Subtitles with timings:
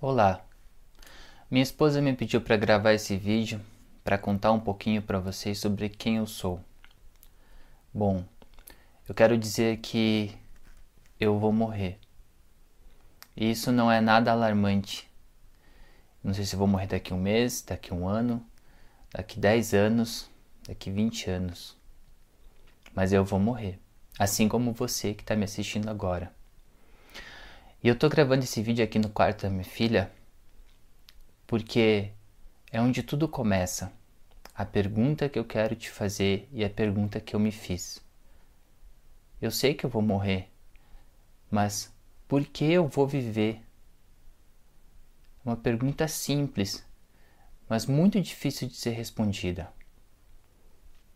[0.00, 0.46] Olá.
[1.50, 3.60] Minha esposa me pediu para gravar esse vídeo
[4.04, 6.60] para contar um pouquinho para vocês sobre quem eu sou.
[7.92, 8.24] Bom,
[9.08, 10.32] eu quero dizer que
[11.18, 11.98] eu vou morrer.
[13.36, 15.10] E isso não é nada alarmante.
[16.22, 18.40] Não sei se vou morrer daqui um mês, daqui um ano,
[19.12, 20.30] daqui 10 anos,
[20.68, 21.76] daqui 20 anos.
[22.94, 23.80] Mas eu vou morrer.
[24.16, 26.37] Assim como você que está me assistindo agora.
[27.82, 30.10] E eu tô gravando esse vídeo aqui no quarto da minha filha
[31.46, 32.10] porque
[32.72, 33.92] é onde tudo começa.
[34.52, 38.02] A pergunta que eu quero te fazer e a pergunta que eu me fiz.
[39.40, 40.50] Eu sei que eu vou morrer,
[41.48, 41.94] mas
[42.26, 43.62] por que eu vou viver?
[45.44, 46.84] Uma pergunta simples,
[47.68, 49.72] mas muito difícil de ser respondida.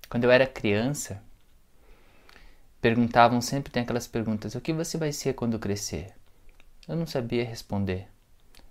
[0.08, 1.20] Quando eu era criança,
[2.80, 6.14] perguntavam sempre tem aquelas perguntas: o que você vai ser quando crescer?
[6.88, 8.08] Eu não sabia responder.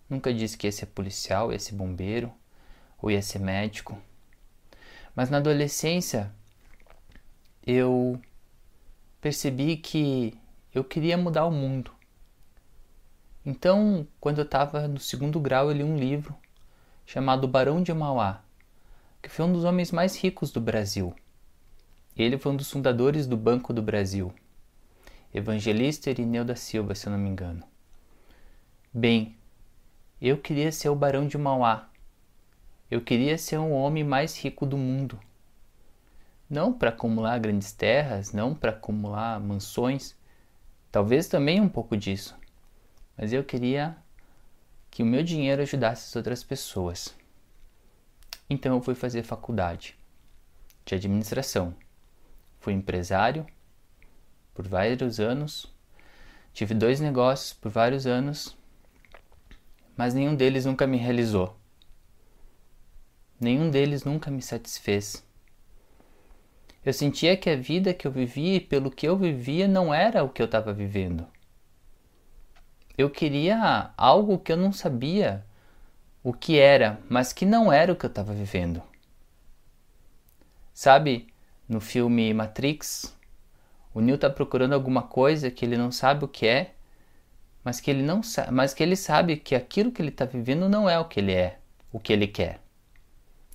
[0.09, 2.31] Nunca disse que ia ser policial, ia ser bombeiro
[3.01, 3.97] ou ia ser médico.
[5.15, 6.31] Mas na adolescência
[7.65, 8.19] eu
[9.21, 10.37] percebi que
[10.73, 11.91] eu queria mudar o mundo.
[13.45, 16.35] Então, quando eu estava no segundo grau, eu li um livro
[17.05, 18.43] chamado Barão de Mauá,
[19.21, 21.15] que foi um dos homens mais ricos do Brasil.
[22.15, 24.33] Ele foi um dos fundadores do Banco do Brasil,
[25.33, 27.70] Evangelista Irineu da Silva, se eu não me engano.
[28.93, 29.37] Bem,
[30.21, 31.89] eu queria ser o barão de Mauá.
[32.89, 35.17] Eu queria ser o homem mais rico do mundo.
[36.49, 40.13] Não para acumular grandes terras, não para acumular mansões,
[40.91, 42.37] talvez também um pouco disso.
[43.17, 43.95] Mas eu queria
[44.89, 47.15] que o meu dinheiro ajudasse as outras pessoas.
[48.49, 49.97] Então eu fui fazer faculdade
[50.83, 51.73] de administração.
[52.59, 53.47] Fui empresário
[54.53, 55.73] por vários anos.
[56.53, 58.59] Tive dois negócios por vários anos
[60.01, 61.55] mas nenhum deles nunca me realizou.
[63.39, 65.23] Nenhum deles nunca me satisfez.
[66.83, 70.23] Eu sentia que a vida que eu vivia e pelo que eu vivia não era
[70.23, 71.27] o que eu estava vivendo.
[72.97, 75.45] Eu queria algo que eu não sabia
[76.23, 78.81] o que era, mas que não era o que eu estava vivendo.
[80.73, 81.27] Sabe,
[81.69, 83.15] no filme Matrix,
[83.93, 86.73] o Neo está procurando alguma coisa que ele não sabe o que é
[87.63, 90.89] mas que ele não mas que ele sabe que aquilo que ele está vivendo não
[90.89, 91.59] é o que ele é,
[91.91, 92.59] o que ele quer.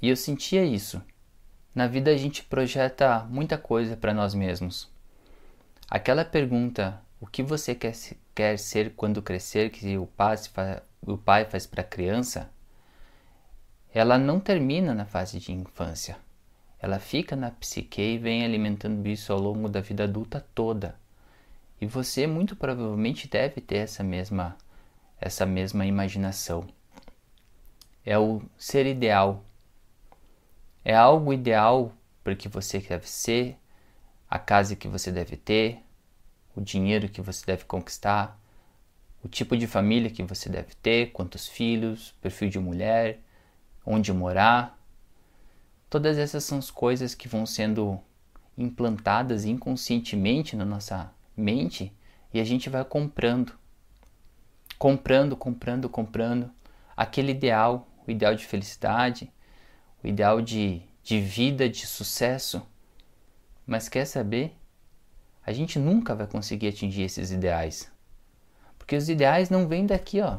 [0.00, 1.02] E eu sentia isso.
[1.74, 4.90] Na vida a gente projeta muita coisa para nós mesmos.
[5.90, 7.94] Aquela pergunta, o que você quer,
[8.34, 10.36] quer ser quando crescer, que o pai,
[11.02, 12.50] o pai faz para a criança,
[13.92, 16.18] ela não termina na fase de infância.
[16.78, 20.94] Ela fica na psique e vem alimentando isso ao longo da vida adulta toda.
[21.80, 24.56] E você muito provavelmente deve ter essa mesma
[25.20, 26.66] essa mesma imaginação.
[28.04, 29.44] É o ser ideal.
[30.84, 31.92] É algo ideal
[32.22, 33.58] para que você deve ser,
[34.28, 35.80] a casa que você deve ter,
[36.54, 38.38] o dinheiro que você deve conquistar,
[39.22, 43.20] o tipo de família que você deve ter, quantos filhos, perfil de mulher,
[43.84, 44.78] onde morar.
[45.90, 47.98] Todas essas são as coisas que vão sendo
[48.56, 51.92] implantadas inconscientemente na nossa mente
[52.32, 53.52] e a gente vai comprando,
[54.78, 56.50] comprando, comprando, comprando
[56.96, 59.32] aquele ideal, o ideal de felicidade,
[60.02, 62.66] o ideal de, de vida, de sucesso.
[63.66, 64.56] Mas quer saber?
[65.44, 67.90] A gente nunca vai conseguir atingir esses ideais.
[68.78, 70.38] Porque os ideais não vêm daqui, ó.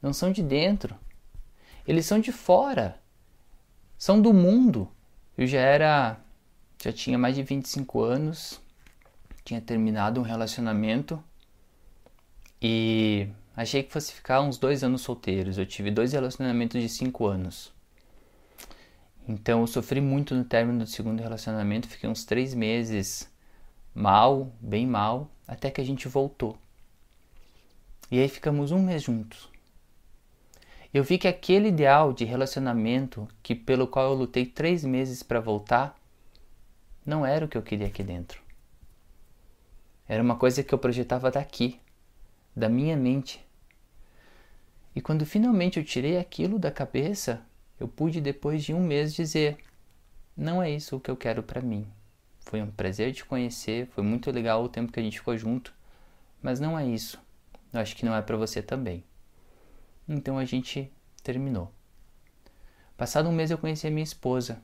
[0.00, 0.94] Não são de dentro.
[1.86, 3.00] Eles são de fora.
[3.96, 4.88] São do mundo.
[5.36, 6.20] Eu já era
[6.82, 8.60] já tinha mais de 25 anos
[9.44, 11.22] tinha terminado um relacionamento
[12.60, 15.58] e achei que fosse ficar uns dois anos solteiros.
[15.58, 17.72] Eu tive dois relacionamentos de cinco anos.
[19.28, 23.30] Então eu sofri muito no término do segundo relacionamento, fiquei uns três meses
[23.94, 26.58] mal, bem mal, até que a gente voltou.
[28.10, 29.48] E aí ficamos um mês juntos.
[30.92, 35.40] Eu vi que aquele ideal de relacionamento que pelo qual eu lutei três meses para
[35.40, 35.98] voltar
[37.04, 38.43] não era o que eu queria aqui dentro.
[40.06, 41.80] Era uma coisa que eu projetava daqui,
[42.54, 43.44] da minha mente.
[44.94, 47.44] E quando finalmente eu tirei aquilo da cabeça,
[47.80, 49.58] eu pude depois de um mês dizer:
[50.36, 51.86] não é isso o que eu quero para mim.
[52.40, 55.72] Foi um prazer te conhecer, foi muito legal o tempo que a gente ficou junto,
[56.42, 57.18] mas não é isso.
[57.72, 59.02] Eu acho que não é para você também.
[60.08, 60.92] Então a gente
[61.22, 61.72] terminou.
[62.96, 64.62] Passado um mês eu conheci a minha esposa.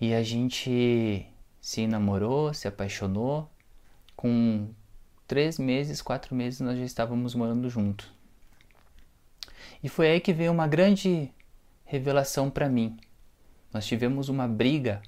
[0.00, 1.26] E a gente
[1.60, 3.50] se namorou, se apaixonou,
[4.22, 4.68] com
[5.26, 8.08] três meses, quatro meses, nós já estávamos morando juntos.
[9.82, 11.28] E foi aí que veio uma grande
[11.84, 12.96] revelação para mim.
[13.74, 15.02] Nós tivemos uma briga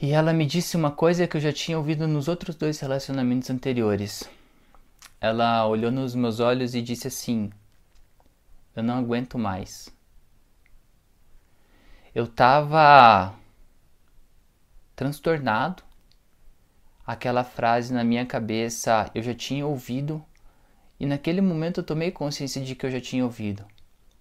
[0.00, 3.50] e ela me disse uma coisa que eu já tinha ouvido nos outros dois relacionamentos
[3.50, 4.24] anteriores.
[5.20, 7.50] Ela olhou nos meus olhos e disse assim:
[8.74, 9.94] Eu não aguento mais.
[12.14, 13.34] Eu tava
[14.94, 15.84] transtornado.
[17.06, 20.24] Aquela frase na minha cabeça eu já tinha ouvido
[20.98, 23.64] e naquele momento eu tomei consciência de que eu já tinha ouvido.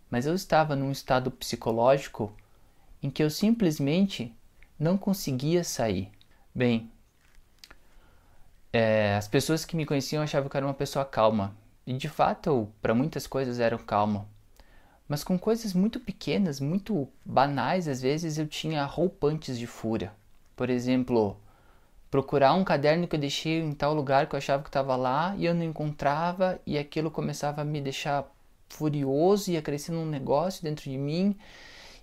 [0.09, 2.31] Mas eu estava num estado psicológico
[3.01, 4.35] em que eu simplesmente
[4.79, 6.11] não conseguia sair.
[6.53, 6.91] Bem,
[8.71, 11.55] é, as pessoas que me conheciam achavam que eu era uma pessoa calma.
[11.87, 14.27] E de fato, para muitas coisas, era calma.
[15.07, 20.11] Mas com coisas muito pequenas, muito banais, às vezes eu tinha roupantes de fúria.
[20.55, 21.37] Por exemplo,
[22.15, 25.35] procurar um caderno que eu deixei em tal lugar que eu achava que estava lá
[25.37, 28.25] e eu não encontrava, e aquilo começava a me deixar
[28.69, 31.35] furioso, ia crescendo um negócio dentro de mim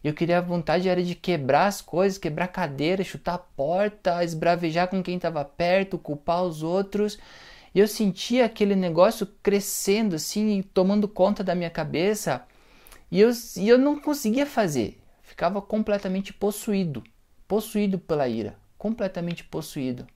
[0.02, 4.88] eu queria a vontade era de quebrar as coisas, quebrar cadeira, chutar a porta, esbravejar
[4.88, 7.18] com quem estava perto, culpar os outros.
[7.74, 12.44] E eu sentia aquele negócio crescendo assim e tomando conta da minha cabeça.
[13.10, 15.00] E eu, e eu não conseguia fazer.
[15.22, 17.04] Ficava completamente possuído.
[17.46, 18.61] Possuído pela ira.
[18.82, 20.08] Completamente possuído.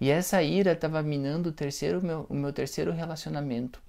[0.00, 3.80] E essa ira estava minando o, terceiro, meu, o meu terceiro relacionamento.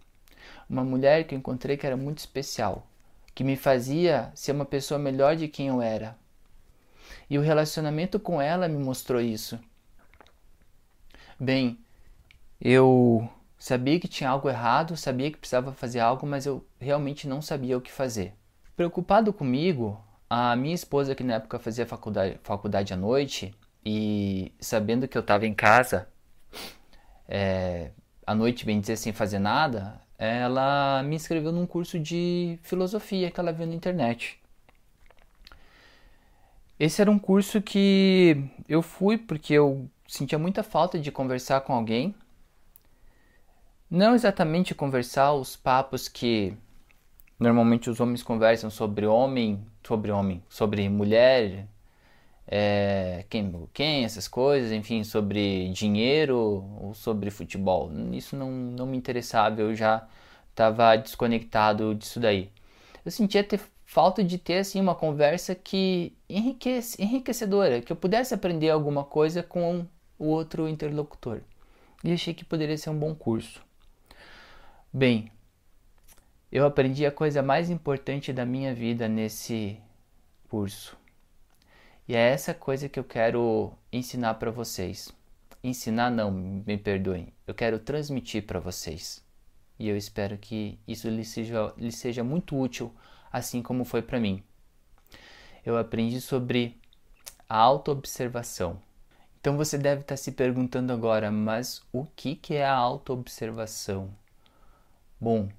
[0.70, 2.86] Uma mulher que eu encontrei que era muito especial
[3.34, 6.16] que me fazia ser uma pessoa melhor de quem eu era.
[7.28, 9.60] E o relacionamento com ela me mostrou isso.
[11.40, 11.80] Bem,
[12.62, 13.28] eu
[13.58, 17.76] sabia que tinha algo errado, sabia que precisava fazer algo, mas eu realmente não sabia
[17.76, 18.36] o que fazer.
[18.76, 20.00] Preocupado comigo,
[20.38, 23.56] a minha esposa, que na época fazia faculdade, faculdade à noite,
[23.86, 26.10] e sabendo que eu estava em casa,
[27.26, 27.92] é,
[28.28, 33.40] à noite, bem dizer, sem fazer nada, ela me inscreveu num curso de filosofia que
[33.40, 34.38] ela viu na internet.
[36.78, 41.74] Esse era um curso que eu fui porque eu sentia muita falta de conversar com
[41.74, 42.14] alguém.
[43.90, 46.58] Não exatamente conversar os papos que
[47.40, 51.68] normalmente os homens conversam sobre homem, sobre homem, sobre mulher,
[52.48, 56.38] é, quem, quem, essas coisas, enfim, sobre dinheiro
[56.80, 57.92] ou sobre futebol.
[58.12, 60.08] Isso não, não me interessava, eu já
[60.50, 62.50] estava desconectado disso daí.
[63.04, 68.34] Eu sentia ter falta de ter assim uma conversa que enriquece, enriquecedora, que eu pudesse
[68.34, 69.86] aprender alguma coisa com
[70.18, 71.42] o outro interlocutor.
[72.04, 73.64] E achei que poderia ser um bom curso.
[74.94, 75.32] Bem,
[76.52, 79.78] eu aprendi a coisa mais importante da minha vida nesse
[80.50, 80.98] curso
[82.08, 85.12] e é essa coisa que eu quero ensinar para vocês.
[85.64, 87.34] Ensinar não, me perdoem.
[87.48, 89.26] Eu quero transmitir para vocês.
[89.80, 92.94] E eu espero que isso lhe seja, lhe seja muito útil,
[93.32, 94.44] assim como foi para mim.
[95.66, 96.80] Eu aprendi sobre
[97.50, 98.80] a autoobservação.
[99.42, 104.14] Então você deve estar se perguntando agora, mas o que, que é a autoobservação?
[105.20, 105.50] Bom,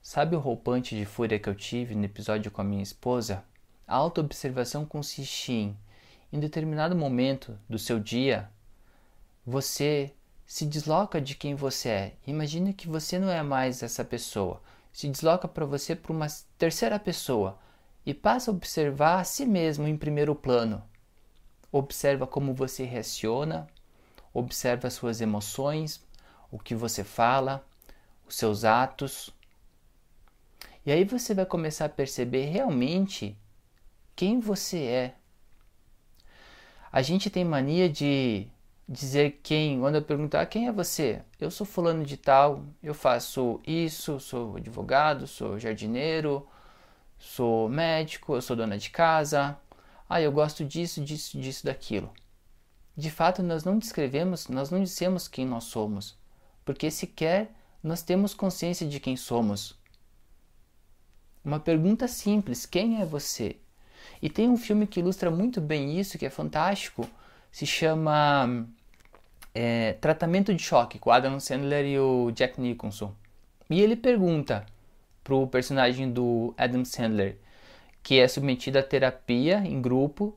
[0.00, 3.44] sabe o roupante de fúria que eu tive no episódio com a minha esposa?
[3.86, 5.76] A autoobservação consiste em,
[6.32, 8.48] em determinado momento do seu dia,
[9.44, 10.12] você
[10.46, 12.14] se desloca de quem você é.
[12.26, 14.60] Imagine que você não é mais essa pessoa.
[14.92, 16.26] Se desloca para você para uma
[16.58, 17.58] terceira pessoa
[18.04, 20.82] e passa a observar a si mesmo em primeiro plano.
[21.70, 23.68] Observa como você reaciona,
[24.34, 26.02] observa suas emoções,
[26.50, 27.64] o que você fala,
[28.26, 29.32] os seus atos.
[30.90, 33.38] E aí você vai começar a perceber realmente
[34.16, 35.14] quem você é.
[36.90, 38.48] A gente tem mania de
[38.88, 43.60] dizer quem, quando eu perguntar quem é você, eu sou fulano de tal, eu faço
[43.64, 46.44] isso, sou advogado, sou jardineiro,
[47.16, 49.56] sou médico, eu sou dona de casa,
[50.08, 52.12] ah, eu gosto disso, disso, disso, daquilo.
[52.96, 56.18] De fato, nós não descrevemos, nós não dissemos quem nós somos,
[56.64, 59.78] porque sequer nós temos consciência de quem somos.
[61.44, 63.56] Uma pergunta simples: quem é você?
[64.22, 67.08] E tem um filme que ilustra muito bem isso, que é fantástico,
[67.50, 68.66] se chama
[69.54, 73.14] é, Tratamento de Choque, com Adam Sandler e o Jack Nicholson.
[73.68, 74.66] E ele pergunta
[75.24, 77.38] pro personagem do Adam Sandler,
[78.02, 80.36] que é submetido à terapia em grupo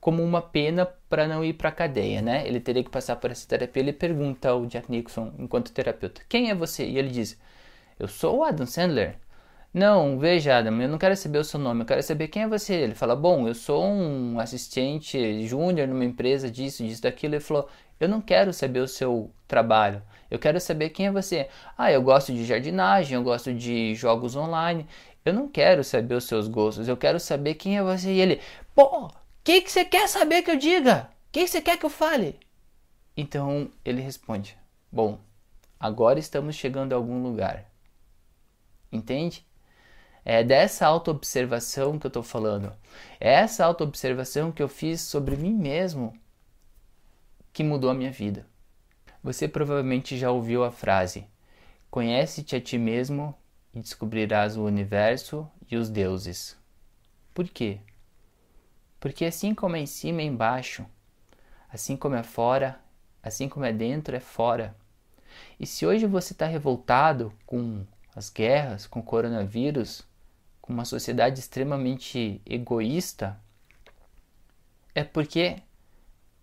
[0.00, 2.46] como uma pena para não ir para a cadeia, né?
[2.46, 3.82] Ele teria que passar por essa terapia.
[3.82, 6.86] Ele pergunta ao Jack Nicholson, enquanto terapeuta, quem é você?
[6.86, 7.38] E ele diz,
[7.98, 9.18] eu sou o Adam Sandler.
[9.72, 12.48] Não, veja, Adam, eu não quero saber o seu nome, eu quero saber quem é
[12.48, 12.74] você.
[12.74, 17.34] Ele fala, bom, eu sou um assistente júnior numa empresa disso, disso, daquilo.
[17.34, 17.68] Ele falou,
[18.00, 21.48] eu não quero saber o seu trabalho, Eu quero saber quem é você.
[21.76, 24.86] Ah, eu gosto de jardinagem, eu gosto de jogos online.
[25.24, 28.12] Eu não quero saber os seus gostos, eu quero saber quem é você.
[28.12, 28.40] E ele,
[28.74, 29.10] pô, o
[29.44, 31.10] que, que você quer saber que eu diga?
[31.28, 32.38] O que, que você quer que eu fale?
[33.16, 34.56] Então ele responde:
[34.92, 35.18] Bom,
[35.80, 37.64] agora estamos chegando a algum lugar.
[38.92, 39.47] Entende?
[40.30, 42.70] É dessa autoobservação que eu estou falando.
[43.18, 46.14] É essa autoobservação que eu fiz sobre mim mesmo
[47.50, 48.46] que mudou a minha vida.
[49.22, 51.26] Você provavelmente já ouviu a frase:
[51.90, 53.34] Conhece-te a ti mesmo
[53.72, 56.58] e descobrirás o universo e os deuses.
[57.32, 57.80] Por quê?
[59.00, 60.84] Porque assim como é em cima é embaixo,
[61.70, 62.78] assim como é fora,
[63.22, 64.76] assim como é dentro é fora.
[65.58, 70.06] E se hoje você está revoltado com as guerras, com o coronavírus,
[70.68, 73.40] uma sociedade extremamente egoísta,
[74.94, 75.56] é porque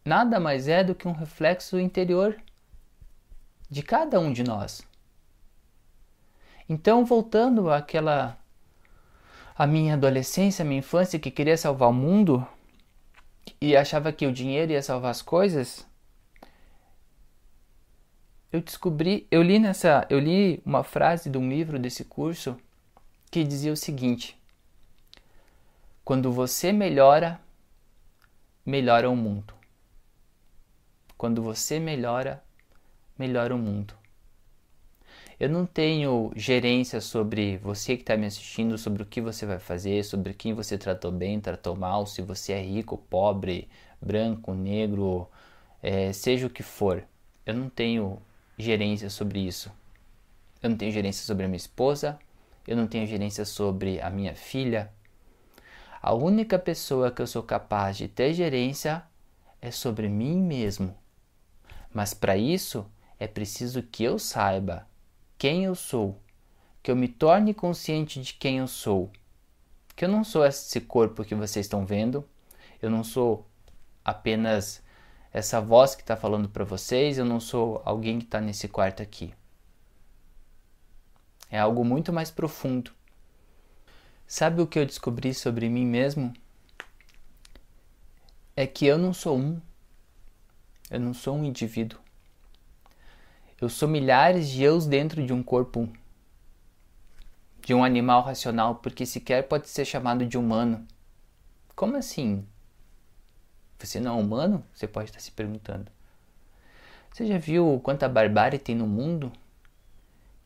[0.03, 2.35] nada mais é do que um reflexo interior
[3.69, 4.81] de cada um de nós.
[6.67, 8.37] Então, voltando àquela
[9.55, 12.45] a minha adolescência, minha infância que queria salvar o mundo
[13.61, 15.87] e achava que o dinheiro ia salvar as coisas,
[18.51, 22.57] eu descobri, eu li nessa, eu li uma frase de um livro desse curso
[23.31, 24.37] que dizia o seguinte:
[26.03, 27.39] Quando você melhora,
[28.65, 29.53] melhora o mundo.
[31.17, 32.43] Quando você melhora,
[33.17, 33.93] melhora o mundo.
[35.37, 39.59] Eu não tenho gerência sobre você que está me assistindo, sobre o que você vai
[39.59, 43.67] fazer, sobre quem você tratou bem, tratou mal, se você é rico, pobre,
[44.01, 45.27] branco, negro,
[45.83, 47.03] é, seja o que for.
[47.45, 48.21] Eu não tenho
[48.57, 49.69] gerência sobre isso.
[50.63, 52.17] Eu não tenho gerência sobre a minha esposa,
[52.67, 54.91] eu não tenho gerência sobre a minha filha.
[56.01, 59.03] A única pessoa que eu sou capaz de ter gerência
[59.61, 60.95] é sobre mim mesmo.
[61.93, 62.85] Mas para isso
[63.19, 64.87] é preciso que eu saiba
[65.37, 66.21] quem eu sou,
[66.81, 69.11] que eu me torne consciente de quem eu sou.
[69.95, 72.27] Que eu não sou esse corpo que vocês estão vendo,
[72.81, 73.47] eu não sou
[74.03, 74.83] apenas
[75.31, 79.01] essa voz que está falando para vocês, eu não sou alguém que está nesse quarto
[79.01, 79.33] aqui.
[81.55, 82.91] É algo muito mais profundo.
[84.27, 86.33] Sabe o que eu descobri sobre mim mesmo?
[88.57, 89.61] É que eu não sou um.
[90.91, 91.97] Eu não sou um indivíduo.
[93.61, 95.87] Eu sou milhares de eus dentro de um corpo
[97.61, 100.85] de um animal racional, porque sequer pode ser chamado de humano.
[101.73, 102.45] Como assim?
[103.79, 104.61] Você não é humano?
[104.73, 105.89] Você pode estar se perguntando.
[107.13, 109.31] Você já viu quanta barbárie tem no mundo?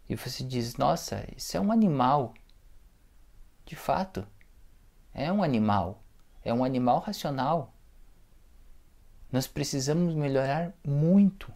[0.09, 2.33] E você diz: Nossa, isso é um animal.
[3.65, 4.27] De fato,
[5.13, 6.03] é um animal.
[6.43, 7.73] É um animal racional.
[9.31, 11.53] Nós precisamos melhorar muito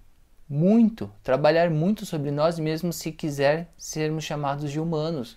[0.54, 5.36] muito, trabalhar muito sobre nós mesmos se quiser sermos chamados de humanos,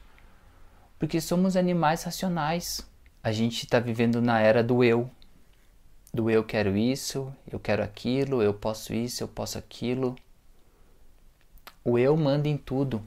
[0.98, 2.86] porque somos animais racionais.
[3.22, 5.10] A gente está vivendo na era do eu,
[6.12, 10.16] do eu quero isso, eu quero aquilo, eu posso isso, eu posso aquilo.
[11.88, 13.00] O eu manda em tudo.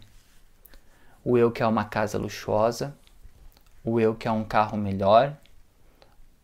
[1.21, 2.95] O eu quer uma casa luxuosa,
[3.83, 5.35] o eu quer um carro melhor,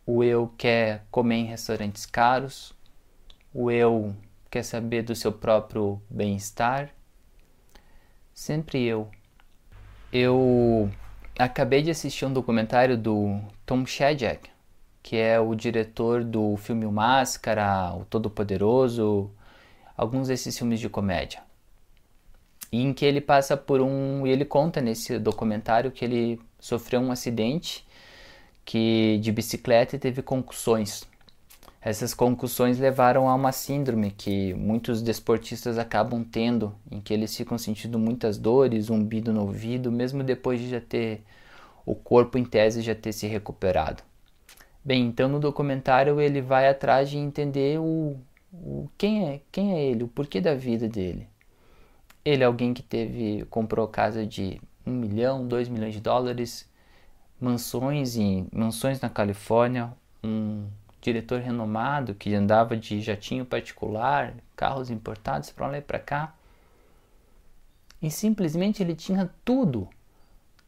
[0.04, 2.74] o eu quer comer em restaurantes caros,
[3.54, 4.14] o eu
[4.50, 6.90] quer saber do seu próprio bem-estar?
[8.34, 9.10] Sempre eu.
[10.12, 10.90] Eu
[11.38, 14.50] acabei de assistir um documentário do Tom Shadyac,
[15.02, 19.30] que é o diretor do filme O Máscara, O Todo-Poderoso,
[19.96, 21.45] alguns desses filmes de comédia.
[22.72, 24.26] Em que ele passa por um.
[24.26, 27.86] E ele conta nesse documentário que ele sofreu um acidente
[28.64, 31.04] que de bicicleta e teve concussões.
[31.80, 37.56] Essas concussões levaram a uma síndrome que muitos desportistas acabam tendo, em que eles ficam
[37.56, 41.22] sentindo muitas dores, zumbido no ouvido, mesmo depois de já ter
[41.86, 44.02] o corpo em tese já ter se recuperado.
[44.84, 48.16] Bem, então no documentário ele vai atrás de entender o,
[48.52, 51.28] o quem é, quem é ele, o porquê da vida dele.
[52.26, 56.68] Ele é alguém que teve comprou casa de um milhão, dois milhões de dólares,
[57.40, 59.92] mansões em mansões na Califórnia,
[60.24, 60.66] um
[61.00, 66.34] diretor renomado que andava de jatinho particular, carros importados para lá e para cá.
[68.02, 69.88] E simplesmente ele tinha tudo,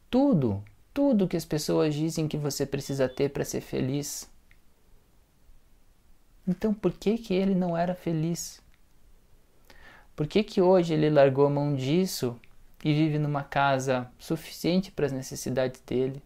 [0.09, 0.63] tudo,
[0.93, 4.31] tudo que as pessoas dizem que você precisa ter para ser feliz.
[6.47, 8.61] Então por que que ele não era feliz?
[10.19, 12.37] Por que que hoje ele largou a mão disso
[12.83, 16.21] e vive numa casa suficiente para as necessidades dele?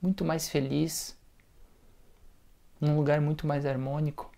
[0.00, 1.18] Muito mais feliz
[2.80, 4.30] num lugar muito mais harmônico.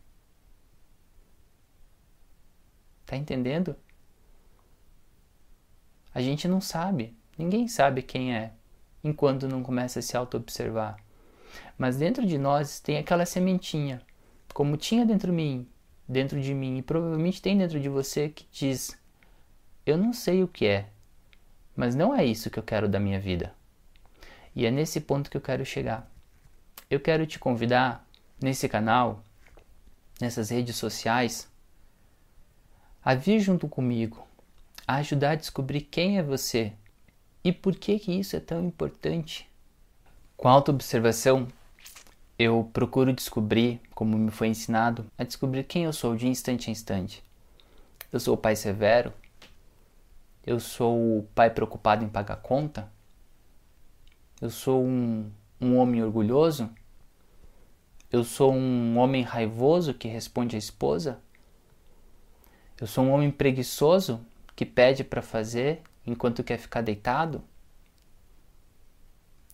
[3.05, 3.77] Tá entendendo?
[6.15, 8.55] A gente não sabe, ninguém sabe quem é
[9.05, 10.97] enquanto não começa a se auto-observar.
[11.77, 14.01] Mas dentro de nós tem aquela sementinha,
[14.55, 15.69] como tinha dentro de mim,
[16.11, 18.99] dentro de mim e provavelmente tem dentro de você que diz:
[19.87, 20.89] Eu não sei o que é,
[21.77, 23.55] mas não é isso que eu quero da minha vida.
[24.55, 26.11] E é nesse ponto que eu quero chegar.
[26.91, 28.05] Eu quero te convidar
[28.43, 29.23] nesse canal,
[30.21, 31.49] nessas redes sociais,
[33.05, 34.27] a vir junto comigo,
[34.87, 36.73] a ajudar a descobrir quem é você
[37.45, 39.49] e por que que isso é tão importante.
[40.37, 41.47] Com a autoobservação,
[42.43, 46.73] eu procuro descobrir, como me foi ensinado, a descobrir quem eu sou de instante a
[46.73, 47.23] instante.
[48.11, 49.13] Eu sou o pai severo?
[50.47, 52.91] Eu sou o pai preocupado em pagar conta?
[54.41, 55.31] Eu sou um,
[55.61, 56.71] um homem orgulhoso?
[58.11, 61.21] Eu sou um homem raivoso que responde à esposa?
[62.81, 64.19] Eu sou um homem preguiçoso
[64.57, 67.45] que pede para fazer enquanto quer ficar deitado?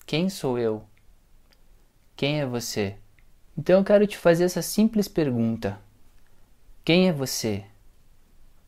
[0.06, 0.86] Quem sou eu?
[2.16, 2.96] Quem é você?
[3.58, 5.78] Então eu quero te fazer essa simples pergunta:
[6.82, 7.62] Quem é você?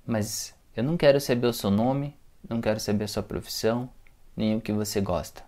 [0.06, 2.14] Mas eu não quero saber o seu nome,
[2.46, 3.88] não quero saber a sua profissão,
[4.36, 5.42] nem o que você gosta.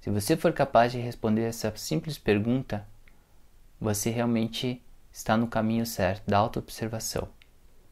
[0.00, 2.88] Se você for capaz de responder essa simples pergunta,
[3.78, 7.28] você realmente está no caminho certo da autoobservação.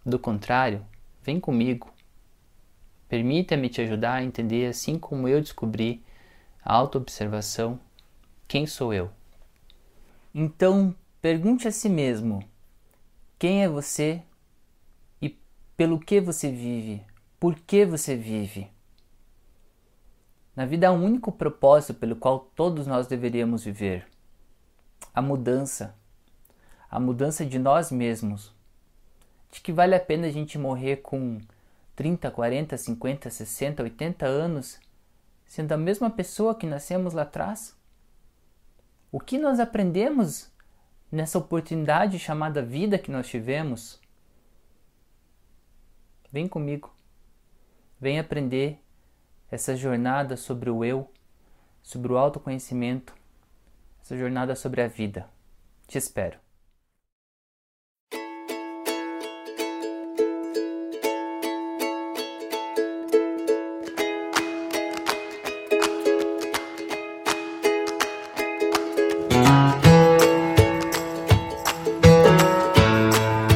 [0.04, 0.82] Do contrário,
[1.22, 1.92] vem comigo.
[3.06, 6.02] Permita-me te ajudar a entender, assim como eu descobri
[6.64, 7.78] a autoobservação,
[8.50, 9.12] quem sou eu.
[10.34, 10.92] Então,
[11.22, 12.42] pergunte a si mesmo:
[13.38, 14.24] quem é você
[15.22, 15.38] e
[15.76, 17.00] pelo que você vive?
[17.38, 18.68] Por que você vive?
[20.56, 24.08] Na vida há um único propósito pelo qual todos nós deveríamos viver:
[25.14, 25.94] a mudança.
[26.90, 28.52] A mudança de nós mesmos.
[29.52, 31.38] De que vale a pena a gente morrer com
[31.94, 34.80] 30, 40, 50, 60, 80 anos,
[35.46, 37.78] sendo a mesma pessoa que nascemos lá atrás?
[39.12, 40.50] O que nós aprendemos
[41.10, 44.00] nessa oportunidade chamada vida que nós tivemos?
[46.30, 46.94] Vem comigo.
[48.00, 48.80] Vem aprender
[49.50, 51.10] essa jornada sobre o eu,
[51.82, 53.12] sobre o autoconhecimento,
[54.00, 55.28] essa jornada sobre a vida.
[55.88, 56.38] Te espero.